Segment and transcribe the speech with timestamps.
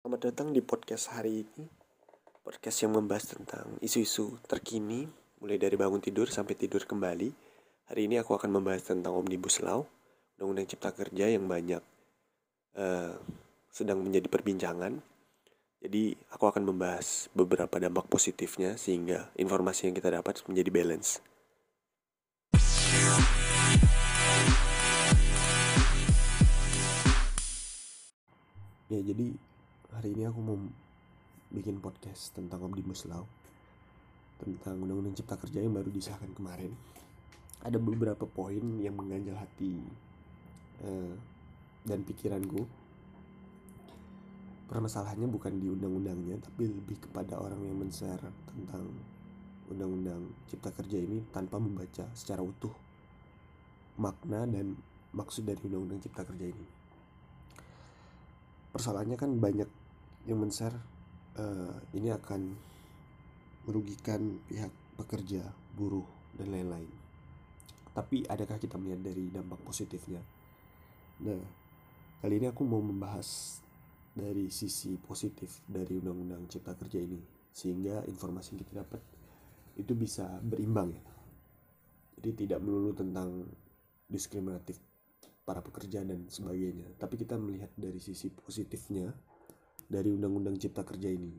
[0.00, 1.68] Selamat datang di podcast hari ini.
[2.40, 5.04] Podcast yang membahas tentang isu-isu terkini
[5.44, 7.28] Mulai dari bangun tidur sampai tidur kembali.
[7.84, 9.84] Hari ini aku akan membahas tentang Omnibus Law
[10.40, 11.84] Undang-Undang Cipta Kerja yang banyak
[12.80, 13.12] uh,
[13.68, 15.04] sedang menjadi perbincangan.
[15.84, 21.20] Jadi aku akan membahas beberapa dampak positifnya Sehingga informasi yang kita dapat menjadi balance.
[28.88, 29.49] Ya jadi
[29.90, 30.58] hari ini aku mau
[31.50, 33.26] bikin podcast tentang Omnibus Law
[34.38, 36.72] tentang Undang-Undang Cipta Kerja yang baru disahkan kemarin.
[37.60, 39.76] Ada beberapa poin yang mengganjal hati
[40.80, 41.12] uh,
[41.84, 42.64] dan pikiranku.
[44.70, 48.86] Permasalahannya bukan di undang-undangnya, tapi lebih kepada orang yang men-share tentang
[49.68, 52.72] Undang-Undang Cipta Kerja ini tanpa membaca secara utuh
[53.98, 54.72] makna dan
[55.12, 56.80] maksud dari Undang-Undang Cipta Kerja ini
[58.70, 59.66] persoalannya kan banyak
[60.28, 60.76] yang men-share
[61.40, 62.40] uh, ini akan
[63.68, 65.44] merugikan pihak pekerja,
[65.76, 66.90] buruh dan lain-lain.
[67.90, 70.22] Tapi adakah kita melihat dari dampak positifnya?
[71.20, 71.40] Nah,
[72.24, 73.60] kali ini aku mau membahas
[74.14, 79.02] dari sisi positif dari Undang-Undang Cipta Kerja ini sehingga informasi yang kita dapat
[79.78, 81.02] itu bisa berimbang ya.
[82.20, 83.48] Jadi tidak melulu tentang
[84.06, 84.76] diskriminatif
[85.42, 86.94] para pekerja dan sebagainya.
[87.00, 89.08] Tapi kita melihat dari sisi positifnya
[89.90, 91.34] dari Undang-Undang Cipta Kerja ini.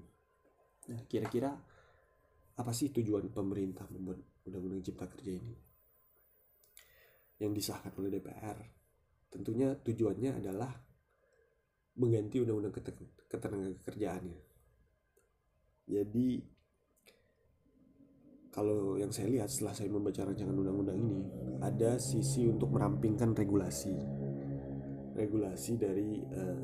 [0.92, 1.56] Nah, kira-kira
[2.60, 5.56] apa sih tujuan pemerintah membuat Undang-Undang Cipta Kerja ini?
[7.40, 8.60] Yang disahkan oleh DPR.
[9.32, 10.76] Tentunya tujuannya adalah
[11.96, 12.76] mengganti Undang-Undang
[13.32, 14.40] Ketenagakerjaannya.
[15.88, 16.28] Jadi
[18.52, 21.24] kalau yang saya lihat setelah saya membaca rancangan undang-undang ini
[21.64, 23.96] ada sisi untuk merampingkan regulasi
[25.16, 26.64] regulasi dari uh,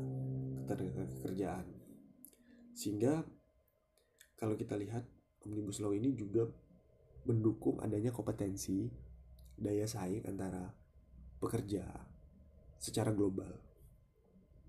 [0.68, 1.77] ketenagakerjaan
[2.78, 3.26] sehingga
[4.38, 5.02] kalau kita lihat
[5.42, 6.46] omnibus law ini juga
[7.26, 8.86] mendukung adanya kompetensi
[9.58, 10.70] daya saing antara
[11.42, 11.82] pekerja
[12.78, 13.50] secara global.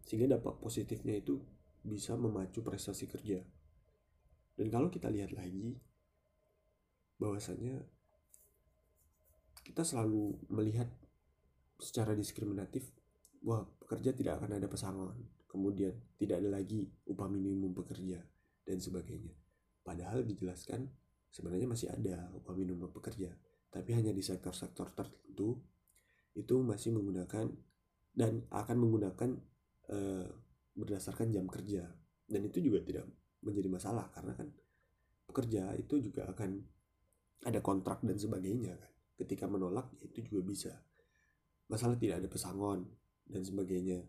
[0.09, 1.37] Sehingga dampak positifnya itu
[1.85, 3.45] bisa memacu prestasi kerja.
[4.57, 5.77] Dan kalau kita lihat lagi
[7.21, 7.77] bahwasanya
[9.61, 10.89] kita selalu melihat
[11.77, 12.89] secara diskriminatif
[13.45, 18.21] bahwa pekerja tidak akan ada pesangon kemudian tidak ada lagi upah minimum pekerja
[18.61, 19.33] dan sebagainya.
[19.81, 20.85] Padahal dijelaskan
[21.33, 23.33] sebenarnya masih ada upah minimum pekerja
[23.69, 25.61] tapi hanya di sektor-sektor tertentu
[26.33, 27.45] itu masih menggunakan
[28.09, 29.29] dan akan menggunakan
[29.85, 29.97] e,
[30.73, 31.85] berdasarkan jam kerja.
[32.29, 33.05] Dan itu juga tidak
[33.45, 34.49] menjadi masalah karena kan
[35.29, 36.61] pekerja itu juga akan
[37.45, 38.91] ada kontrak dan sebagainya kan.
[39.21, 40.73] Ketika menolak itu juga bisa.
[41.69, 42.89] Masalah tidak ada pesangon
[43.29, 44.01] dan sebagainya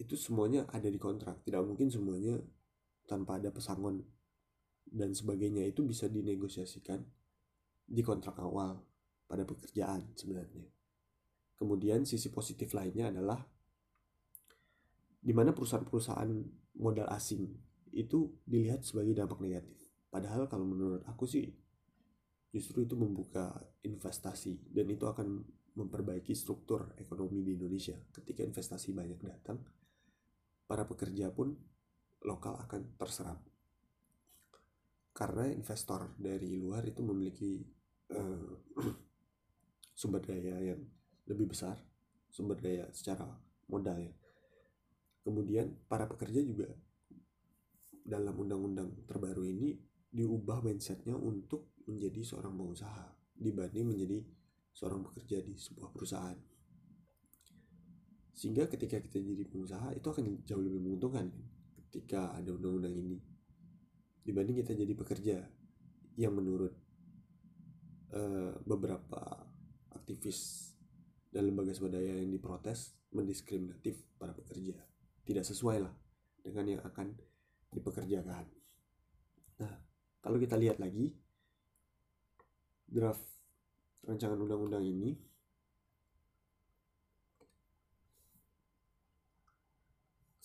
[0.00, 1.44] itu semuanya ada di kontrak.
[1.44, 2.40] Tidak mungkin semuanya
[3.04, 4.00] tanpa ada pesangon.
[4.88, 7.04] Dan sebagainya itu bisa dinegosiasikan
[7.84, 8.80] di kontrak awal
[9.28, 10.64] pada pekerjaan sebenarnya.
[11.60, 13.44] Kemudian sisi positif lainnya adalah
[15.20, 16.32] di mana perusahaan-perusahaan
[16.80, 17.44] modal asing
[17.92, 19.76] itu dilihat sebagai dampak negatif.
[20.08, 21.52] Padahal kalau menurut aku sih
[22.50, 23.52] justru itu membuka
[23.84, 25.44] investasi dan itu akan
[25.76, 27.94] memperbaiki struktur ekonomi di Indonesia.
[28.10, 29.60] Ketika investasi banyak datang,
[30.70, 31.58] para pekerja pun
[32.22, 33.42] lokal akan terserap.
[35.10, 37.58] Karena investor dari luar itu memiliki
[38.14, 38.54] uh,
[39.98, 40.78] sumber daya yang
[41.26, 41.74] lebih besar,
[42.30, 43.26] sumber daya secara
[43.66, 44.14] modal ya.
[45.26, 46.70] Kemudian para pekerja juga
[48.06, 49.74] dalam undang-undang terbaru ini
[50.14, 54.22] diubah mindsetnya untuk menjadi seorang pengusaha dibanding menjadi
[54.70, 56.38] seorang pekerja di sebuah perusahaan.
[58.40, 61.28] Sehingga ketika kita jadi pengusaha itu akan jauh lebih menguntungkan
[61.76, 63.20] ketika ada undang-undang ini
[64.24, 65.36] dibanding kita jadi pekerja
[66.16, 66.72] yang menurut
[68.16, 69.44] uh, beberapa
[69.92, 70.72] aktivis
[71.28, 74.88] dan lembaga swadaya yang diprotes mendiskriminatif para pekerja
[75.28, 75.92] tidak sesuai lah
[76.40, 77.12] dengan yang akan
[77.76, 78.48] dipekerjakan.
[79.60, 79.74] Nah,
[80.24, 81.12] kalau kita lihat lagi
[82.88, 83.20] draft
[84.08, 85.12] rancangan undang-undang ini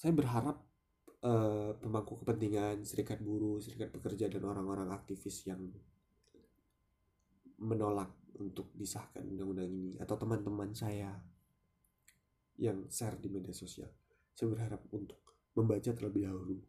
[0.06, 0.62] saya berharap
[1.26, 5.66] uh, pemangku kepentingan serikat buruh, serikat pekerja dan orang-orang aktivis yang
[7.58, 11.10] menolak untuk disahkan undang-undang ini atau teman-teman saya
[12.62, 13.90] yang share di media sosial.
[14.38, 15.18] Saya berharap untuk
[15.58, 16.62] membaca terlebih dahulu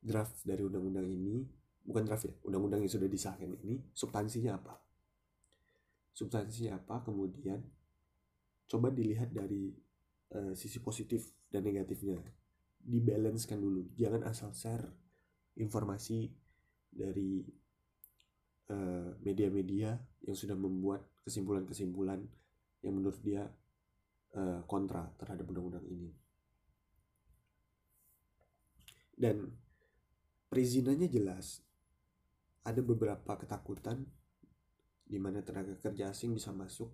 [0.00, 1.44] draft dari undang-undang ini.
[1.84, 4.80] Bukan draft ya undang-undang yang sudah disahkan ini substansinya apa?
[6.16, 7.04] Substansinya apa?
[7.04, 7.60] Kemudian
[8.64, 9.76] coba dilihat dari
[10.32, 12.37] uh, sisi positif dan negatifnya
[12.88, 13.92] dibalancekan dulu.
[13.92, 14.88] Jangan asal share
[15.60, 16.32] informasi
[16.88, 17.44] dari
[18.72, 22.24] eh, media-media uh, yang sudah membuat kesimpulan-kesimpulan
[22.80, 23.44] yang menurut dia
[24.38, 26.08] uh, kontra terhadap undang-undang ini.
[29.18, 29.52] Dan
[30.48, 31.60] perizinannya jelas.
[32.64, 34.04] Ada beberapa ketakutan
[35.08, 36.92] di mana tenaga kerja asing bisa masuk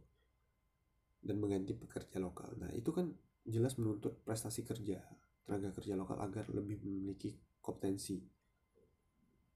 [1.18, 2.54] dan mengganti pekerja lokal.
[2.62, 3.10] Nah, itu kan
[3.42, 5.02] jelas menuntut prestasi kerja
[5.44, 8.20] tenaga kerja lokal agar lebih memiliki kompetensi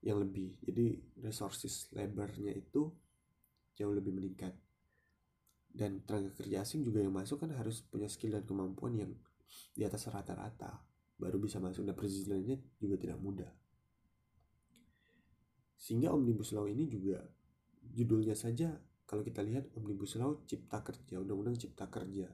[0.04, 0.60] yang lebih.
[0.62, 2.92] Jadi resources labornya itu
[3.74, 4.54] jauh lebih meningkat.
[5.68, 9.12] Dan tenaga kerja asing juga yang masuk kan harus punya skill dan kemampuan yang
[9.72, 10.84] di atas rata-rata
[11.18, 13.50] baru bisa masuk dan perizinannya juga tidak mudah.
[15.78, 17.22] Sehingga Omnibus Law ini juga
[17.82, 18.74] judulnya saja
[19.08, 22.28] kalau kita lihat Omnibus Law Cipta Kerja, Undang-Undang Cipta Kerja.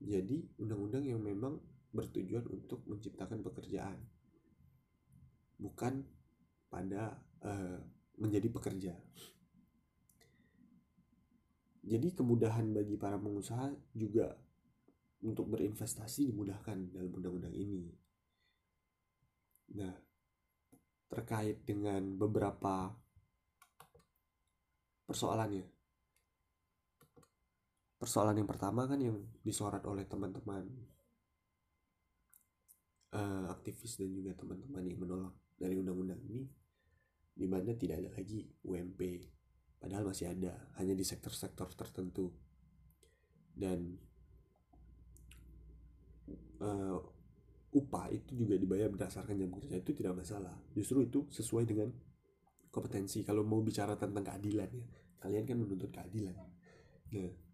[0.00, 1.60] Jadi undang-undang yang memang
[1.92, 3.98] bertujuan untuk menciptakan pekerjaan.
[5.56, 6.04] Bukan
[6.68, 7.80] pada uh,
[8.20, 8.94] menjadi pekerja.
[11.86, 14.34] Jadi kemudahan bagi para pengusaha juga
[15.22, 17.86] untuk berinvestasi dimudahkan dalam undang-undang ini.
[19.78, 19.94] Nah,
[21.06, 22.90] terkait dengan beberapa
[25.06, 25.62] persoalannya.
[27.96, 30.66] Persoalan yang pertama kan yang disorot oleh teman-teman
[33.14, 36.48] uh, aktivis dan juga teman-teman yang menolak dari undang-undang ini
[37.36, 39.00] di mana tidak ada lagi UMP
[39.76, 42.32] padahal masih ada hanya di sektor-sektor tertentu.
[43.56, 43.96] Dan
[46.60, 46.98] uh,
[47.72, 50.56] upah itu juga dibayar berdasarkan jam kerja itu tidak masalah.
[50.72, 51.88] Justru itu sesuai dengan
[52.72, 53.24] kompetensi.
[53.24, 54.86] Kalau mau bicara tentang keadilan ya
[55.16, 56.36] kalian kan menuntut keadilan.
[56.36, 57.46] Nah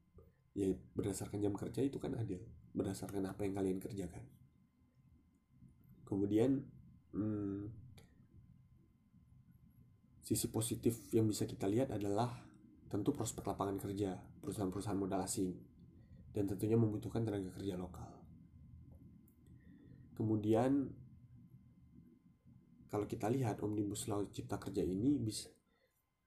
[0.53, 2.41] ya berdasarkan jam kerja itu kan adil
[2.77, 4.25] berdasarkan apa yang kalian kerjakan
[6.13, 6.61] kemudian
[7.17, 7.73] hmm,
[10.21, 12.29] sisi positif yang bisa kita lihat adalah
[12.93, 15.57] tentu prospek lapangan kerja perusahaan-perusahaan modal asing
[16.37, 18.13] dan tentunya membutuhkan tenaga kerja lokal
[20.13, 20.87] Kemudian
[22.87, 25.49] kalau kita lihat Omnibus Law Cipta Kerja ini bisa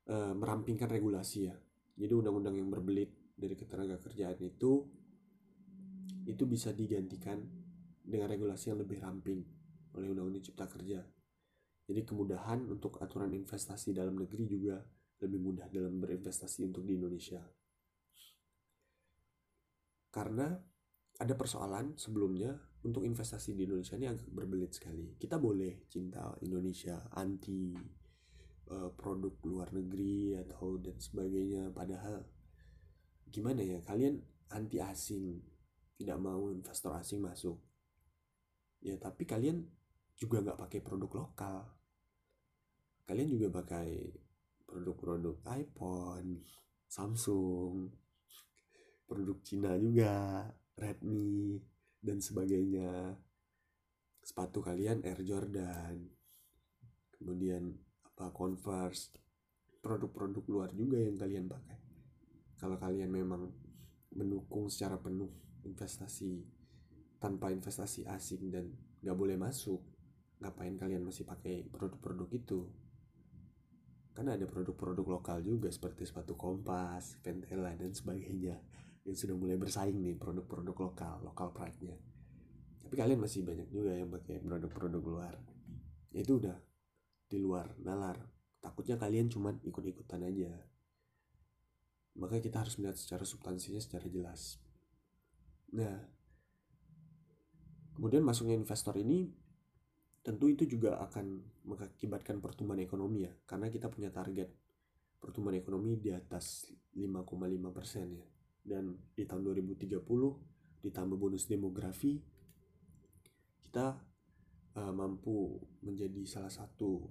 [0.10, 1.56] e, merampingkan regulasi ya.
[1.96, 4.84] Jadi undang-undang yang berbelit dari ketenaga kerjaan itu
[6.26, 7.40] itu bisa digantikan
[8.04, 9.46] dengan regulasi yang lebih ramping
[9.96, 11.02] oleh Undang-Undang Cipta Kerja.
[11.86, 14.82] Jadi kemudahan untuk aturan investasi dalam negeri juga
[15.22, 17.40] lebih mudah dalam berinvestasi untuk di Indonesia.
[20.10, 20.48] Karena
[21.16, 22.52] ada persoalan sebelumnya
[22.84, 25.16] untuk investasi di Indonesia ini agak berbelit sekali.
[25.16, 27.74] Kita boleh cinta Indonesia, anti
[28.72, 31.72] uh, produk luar negeri atau dan sebagainya.
[31.72, 32.24] Padahal
[33.30, 34.20] gimana ya kalian
[34.52, 35.40] anti asing,
[35.96, 37.58] tidak mau investor asing masuk.
[38.84, 39.66] Ya tapi kalian
[40.16, 41.64] juga nggak pakai produk lokal.
[43.06, 44.12] Kalian juga pakai
[44.66, 46.42] produk-produk iPhone,
[46.90, 47.92] Samsung,
[49.06, 51.62] produk Cina juga, Redmi,
[52.06, 53.18] dan sebagainya
[54.26, 56.02] sepatu kalian Air Jordan
[57.14, 59.14] kemudian apa Converse
[59.82, 61.82] produk-produk luar juga yang kalian pakai
[62.58, 63.54] kalau kalian memang
[64.18, 65.30] mendukung secara penuh
[65.66, 66.42] investasi
[67.22, 68.70] tanpa investasi asing dan
[69.02, 69.82] nggak boleh masuk
[70.40, 72.68] ngapain kalian masih pakai produk-produk itu?
[74.16, 78.56] Kan ada produk-produk lokal juga seperti sepatu kompas, Ventela dan sebagainya.
[79.04, 82.00] Yang sudah mulai bersaing nih produk-produk lokal lokal pride-nya.
[82.86, 85.36] Tapi kalian masih banyak juga yang pakai produk-produk luar.
[86.16, 86.56] Ya itu udah
[87.28, 88.22] di luar nalar.
[88.64, 90.54] Takutnya kalian cuman ikut-ikutan aja.
[92.16, 94.64] Maka kita harus melihat secara substansinya secara jelas.
[95.76, 96.08] Nah
[98.00, 99.28] kemudian masuknya investor ini
[100.26, 101.38] tentu itu juga akan
[101.70, 104.50] mengakibatkan pertumbuhan ekonomi ya karena kita punya target
[105.26, 108.28] pertumbuhan ekonomi di atas 5,5 persen ya.
[108.66, 110.06] Dan di tahun 2030
[110.86, 112.22] ditambah bonus demografi
[113.58, 113.98] kita
[114.78, 117.10] uh, mampu menjadi salah satu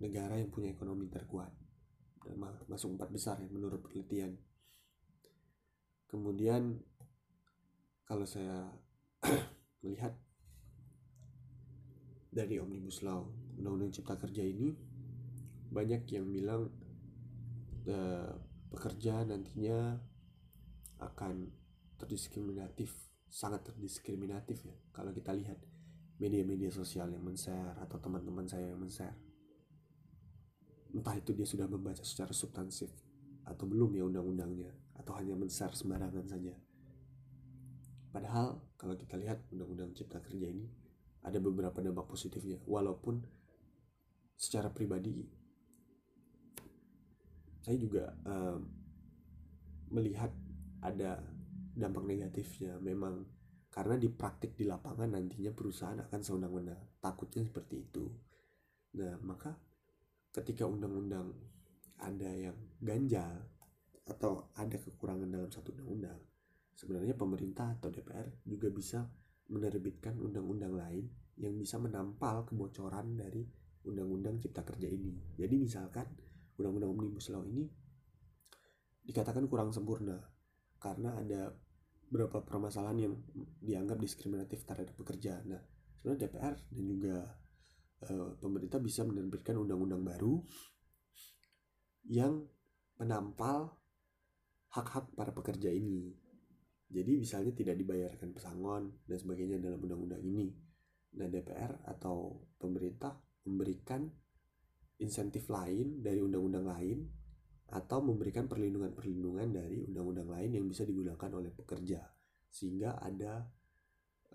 [0.00, 1.52] negara yang punya ekonomi terkuat.
[2.24, 4.40] Dan masuk empat besar ya menurut penelitian.
[6.08, 6.80] Kemudian
[8.08, 8.72] kalau saya
[9.84, 10.16] melihat
[12.34, 13.22] dari omnibus law
[13.54, 14.74] undang-undang cipta kerja ini
[15.70, 16.66] banyak yang bilang
[17.86, 18.34] uh,
[18.74, 20.02] pekerja nantinya
[20.98, 21.46] akan
[21.94, 22.90] terdiskriminatif
[23.30, 25.58] sangat terdiskriminatif ya kalau kita lihat
[26.22, 29.18] media-media sosial yang men-share atau teman-teman saya yang men-share.
[30.94, 32.90] Entah itu dia sudah membaca secara substansif
[33.42, 36.54] atau belum ya undang-undangnya atau hanya men-share sembarangan saja.
[38.14, 40.70] Padahal kalau kita lihat undang-undang cipta kerja ini
[41.24, 43.24] ada beberapa dampak positifnya walaupun
[44.36, 45.24] secara pribadi
[47.64, 48.60] saya juga um,
[49.88, 50.28] melihat
[50.84, 51.16] ada
[51.72, 52.76] dampak negatifnya.
[52.76, 53.24] Memang
[53.72, 58.04] karena di praktik di lapangan nantinya perusahaan akan sewenang-wenang takutnya seperti itu.
[59.00, 59.56] Nah maka
[60.28, 61.32] ketika undang-undang
[62.04, 63.48] ada yang ganjal
[64.04, 66.20] atau ada kekurangan dalam satu undang-undang
[66.76, 69.08] sebenarnya pemerintah atau DPR juga bisa
[69.50, 71.04] menerbitkan undang-undang lain
[71.40, 73.44] yang bisa menampal kebocoran dari
[73.84, 76.08] undang-undang cipta kerja ini jadi misalkan
[76.56, 77.68] undang-undang omnibus law ini
[79.04, 80.16] dikatakan kurang sempurna
[80.80, 81.52] karena ada
[82.08, 83.14] beberapa permasalahan yang
[83.58, 85.42] dianggap diskriminatif terhadap pekerja.
[85.48, 85.60] Nah,
[85.98, 87.16] sebenarnya DPR dan juga
[88.04, 90.38] e, pemerintah bisa menerbitkan undang-undang baru
[92.06, 92.44] yang
[93.00, 93.80] menampal
[94.70, 96.14] hak-hak para pekerja ini.
[96.94, 100.54] Jadi misalnya tidak dibayarkan pesangon dan sebagainya dalam undang-undang ini.
[101.18, 103.18] Nah, DPR atau pemerintah
[103.50, 104.06] memberikan
[105.02, 107.02] insentif lain dari undang-undang lain
[107.74, 112.06] atau memberikan perlindungan-perlindungan dari undang-undang lain yang bisa digunakan oleh pekerja
[112.46, 113.42] sehingga ada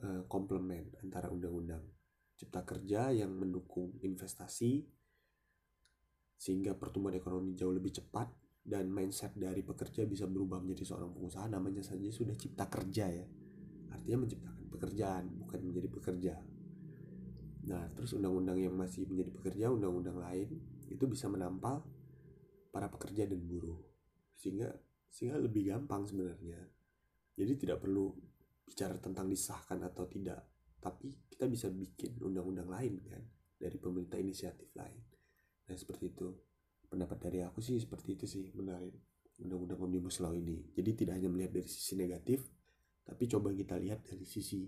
[0.03, 1.79] uh, komplement antara undang-undang
[2.35, 4.83] cipta kerja yang mendukung investasi
[6.35, 8.27] sehingga pertumbuhan ekonomi jauh lebih cepat
[8.63, 13.25] dan mindset dari pekerja bisa berubah menjadi seorang pengusaha namanya saja sudah cipta kerja ya
[13.89, 16.33] artinya menciptakan pekerjaan bukan menjadi pekerja
[17.69, 20.49] Nah, terus undang-undang yang masih menjadi pekerja, undang-undang lain
[20.89, 21.85] itu bisa menampal
[22.73, 23.77] para pekerja dan buruh.
[24.33, 24.73] Sehingga
[25.05, 26.57] sehingga lebih gampang sebenarnya.
[27.37, 28.09] Jadi tidak perlu
[28.65, 30.41] bicara tentang disahkan atau tidak,
[30.81, 33.21] tapi kita bisa bikin undang-undang lain kan
[33.59, 35.01] dari pemerintah inisiatif lain.
[35.69, 36.48] Nah, seperti itu.
[36.89, 38.97] Pendapat dari aku sih seperti itu sih menarik
[39.39, 40.73] undang-undang omnibus law ini.
[40.75, 42.43] Jadi tidak hanya melihat dari sisi negatif,
[43.05, 44.67] tapi coba kita lihat dari sisi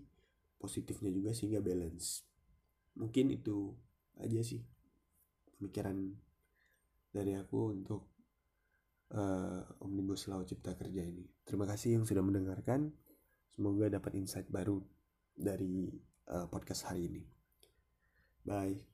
[0.55, 2.23] positifnya juga sehingga balance.
[2.95, 3.73] Mungkin itu
[4.21, 4.61] aja sih
[5.57, 5.97] pemikiran
[7.11, 8.01] dari aku untuk
[9.17, 11.27] uh, omnibus law cipta kerja ini.
[11.43, 12.93] Terima kasih yang sudah mendengarkan.
[13.51, 14.79] Semoga dapat insight baru
[15.35, 15.91] dari
[16.31, 17.23] uh, podcast hari ini.
[18.47, 18.91] Bye